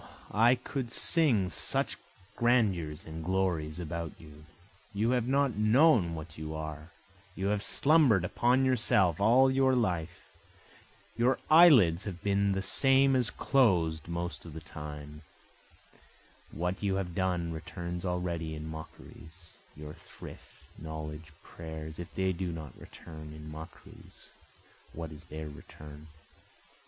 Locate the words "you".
4.19-4.45, 4.95-5.11, 6.39-6.55, 7.35-7.49, 16.81-16.95